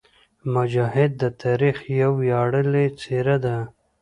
[0.53, 3.57] مجاهد د تاریخ یوه ویاړلې څېره ده.